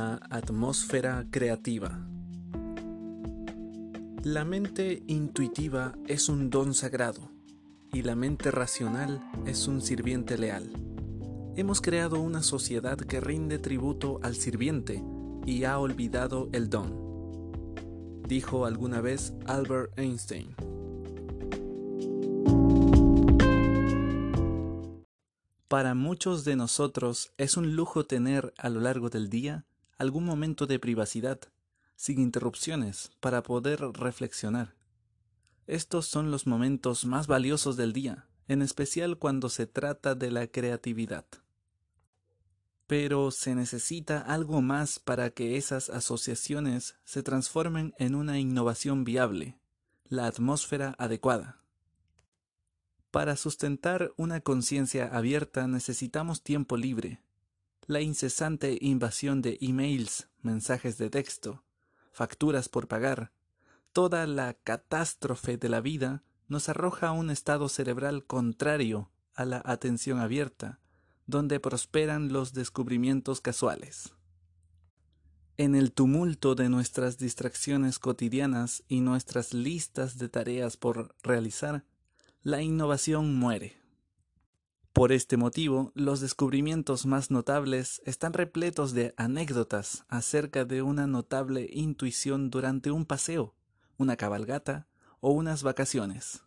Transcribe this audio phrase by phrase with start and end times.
[0.00, 2.00] La atmósfera creativa.
[4.22, 7.30] La mente intuitiva es un don sagrado
[7.92, 10.72] y la mente racional es un sirviente leal.
[11.54, 15.04] Hemos creado una sociedad que rinde tributo al sirviente
[15.44, 17.74] y ha olvidado el don,
[18.26, 20.54] dijo alguna vez Albert Einstein.
[25.68, 29.66] Para muchos de nosotros es un lujo tener a lo largo del día
[30.00, 31.40] algún momento de privacidad,
[31.94, 34.74] sin interrupciones, para poder reflexionar.
[35.66, 40.46] Estos son los momentos más valiosos del día, en especial cuando se trata de la
[40.46, 41.26] creatividad.
[42.86, 49.60] Pero se necesita algo más para que esas asociaciones se transformen en una innovación viable,
[50.08, 51.60] la atmósfera adecuada.
[53.10, 57.20] Para sustentar una conciencia abierta necesitamos tiempo libre.
[57.90, 61.64] La incesante invasión de emails, mensajes de texto,
[62.12, 63.32] facturas por pagar,
[63.92, 69.60] toda la catástrofe de la vida nos arroja a un estado cerebral contrario a la
[69.64, 70.78] atención abierta,
[71.26, 74.14] donde prosperan los descubrimientos casuales.
[75.56, 81.84] En el tumulto de nuestras distracciones cotidianas y nuestras listas de tareas por realizar,
[82.44, 83.79] la innovación muere.
[84.92, 91.68] Por este motivo, los descubrimientos más notables están repletos de anécdotas acerca de una notable
[91.72, 93.54] intuición durante un paseo,
[93.98, 94.88] una cabalgata
[95.20, 96.42] o unas vacaciones.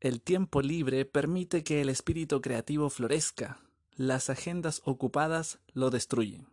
[0.00, 3.58] El tiempo libre permite que el espíritu creativo florezca,
[3.94, 6.46] las agendas ocupadas lo destruyen.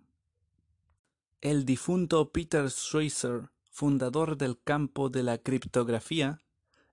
[1.41, 6.39] El difunto Peter Schweizer, fundador del campo de la criptografía,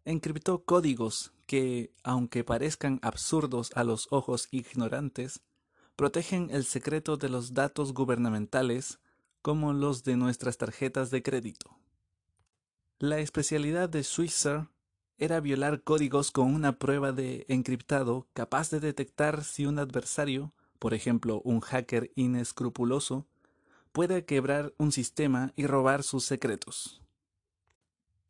[0.04, 5.40] encriptó códigos que, aunque parezcan absurdos a los ojos ignorantes,
[5.96, 9.00] protegen el secreto de los datos gubernamentales
[9.40, 11.78] como los de nuestras tarjetas de crédito.
[12.98, 14.68] La especialidad de Switzer
[15.16, 20.92] era violar códigos con una prueba de encriptado capaz de detectar si un adversario, por
[20.92, 23.26] ejemplo un hacker inescrupuloso,
[23.92, 27.00] puede quebrar un sistema y robar sus secretos.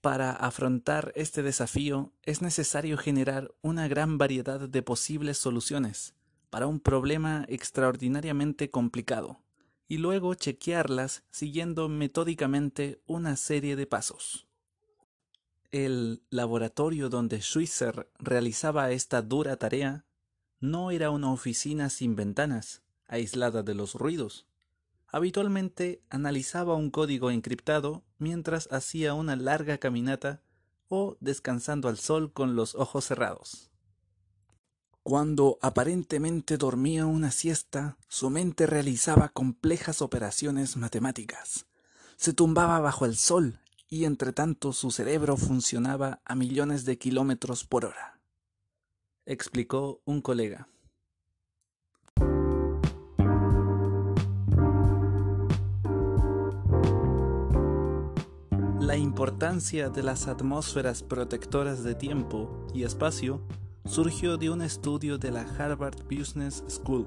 [0.09, 6.15] Para afrontar este desafío es necesario generar una gran variedad de posibles soluciones
[6.49, 9.43] para un problema extraordinariamente complicado
[9.87, 14.47] y luego chequearlas siguiendo metódicamente una serie de pasos.
[15.73, 20.07] El laboratorio donde Schweitzer realizaba esta dura tarea
[20.59, 24.47] no era una oficina sin ventanas, aislada de los ruidos,
[25.11, 30.43] Habitualmente analizaba un código encriptado mientras hacía una larga caminata
[30.89, 33.71] o descansando al sol con los ojos cerrados.
[35.03, 41.67] Cuando aparentemente dormía una siesta, su mente realizaba complejas operaciones matemáticas.
[42.17, 47.65] Se tumbaba bajo el sol y entre tanto su cerebro funcionaba a millones de kilómetros
[47.65, 48.21] por hora,
[49.25, 50.69] explicó un colega.
[58.89, 63.43] La importancia de las atmósferas protectoras de tiempo y espacio
[63.85, 67.07] surgió de un estudio de la Harvard Business School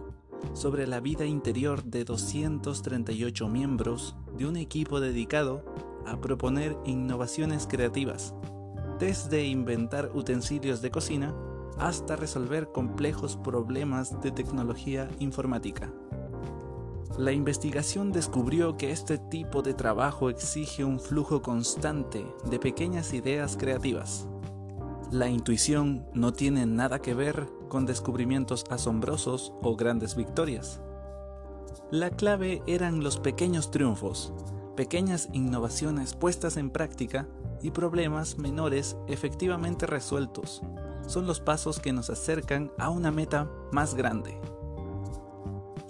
[0.53, 5.65] sobre la vida interior de 238 miembros de un equipo dedicado
[6.05, 8.35] a proponer innovaciones creativas,
[8.99, 11.33] desde inventar utensilios de cocina
[11.79, 15.91] hasta resolver complejos problemas de tecnología informática.
[17.17, 23.57] La investigación descubrió que este tipo de trabajo exige un flujo constante de pequeñas ideas
[23.57, 24.27] creativas.
[25.11, 30.79] La intuición no tiene nada que ver con descubrimientos asombrosos o grandes victorias.
[31.91, 34.33] La clave eran los pequeños triunfos,
[34.77, 37.27] pequeñas innovaciones puestas en práctica
[37.61, 40.61] y problemas menores efectivamente resueltos.
[41.07, 44.39] Son los pasos que nos acercan a una meta más grande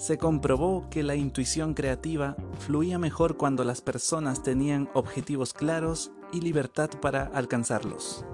[0.02, 6.42] se comprobó que la intuición creativa fluía mejor cuando las personas tenían objetivos claros y
[6.42, 8.26] libertad para alcanzarlos.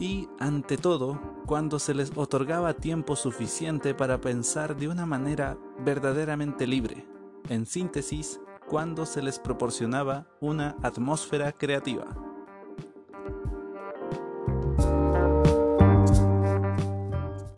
[0.00, 6.66] Y, ante todo, cuando se les otorgaba tiempo suficiente para pensar de una manera verdaderamente
[6.66, 7.06] libre,
[7.48, 12.25] en síntesis, cuando se les proporcionaba una atmósfera creativa.